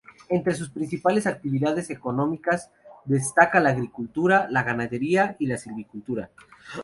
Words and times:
Entre 0.29 0.55
sus 0.55 0.71
principales 0.71 1.27
actividades 1.27 1.91
económicas 1.91 2.71
destaca 3.05 3.59
la 3.59 3.69
agricultura, 3.69 4.47
la 4.49 4.63
ganadería 4.63 5.35
y 5.37 5.45
la 5.45 5.57
silvicultura. 5.59 6.31